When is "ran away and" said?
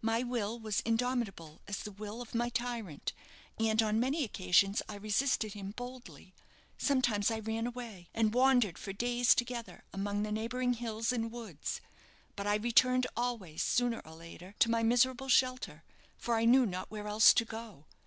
7.40-8.32